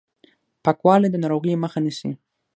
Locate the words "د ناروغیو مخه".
1.11-1.79